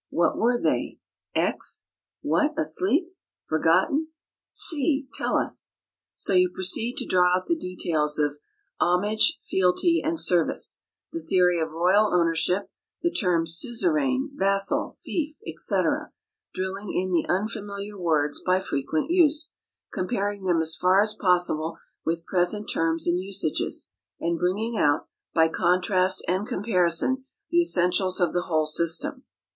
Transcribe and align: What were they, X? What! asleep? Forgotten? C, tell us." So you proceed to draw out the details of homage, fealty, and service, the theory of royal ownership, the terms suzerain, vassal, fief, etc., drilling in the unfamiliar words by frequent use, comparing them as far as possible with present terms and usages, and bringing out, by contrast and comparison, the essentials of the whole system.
What 0.09 0.35
were 0.35 0.59
they, 0.59 0.97
X? 1.35 1.85
What! 2.23 2.55
asleep? 2.57 3.09
Forgotten? 3.47 4.07
C, 4.49 5.07
tell 5.13 5.37
us." 5.37 5.73
So 6.15 6.33
you 6.33 6.49
proceed 6.49 6.97
to 6.97 7.05
draw 7.05 7.37
out 7.37 7.45
the 7.45 7.55
details 7.55 8.17
of 8.17 8.39
homage, 8.79 9.37
fealty, 9.47 10.01
and 10.03 10.19
service, 10.19 10.81
the 11.11 11.21
theory 11.21 11.61
of 11.61 11.69
royal 11.69 12.11
ownership, 12.15 12.71
the 13.03 13.11
terms 13.11 13.53
suzerain, 13.55 14.31
vassal, 14.33 14.97
fief, 15.03 15.37
etc., 15.45 16.11
drilling 16.51 16.91
in 16.91 17.11
the 17.11 17.27
unfamiliar 17.31 17.95
words 17.95 18.41
by 18.41 18.59
frequent 18.59 19.11
use, 19.11 19.53
comparing 19.93 20.45
them 20.45 20.61
as 20.61 20.75
far 20.75 20.99
as 20.99 21.13
possible 21.13 21.77
with 22.03 22.25
present 22.25 22.67
terms 22.67 23.05
and 23.05 23.19
usages, 23.19 23.91
and 24.19 24.39
bringing 24.39 24.75
out, 24.77 25.07
by 25.35 25.47
contrast 25.47 26.25
and 26.27 26.47
comparison, 26.47 27.25
the 27.51 27.61
essentials 27.61 28.19
of 28.19 28.33
the 28.33 28.47
whole 28.49 28.65
system. 28.65 29.25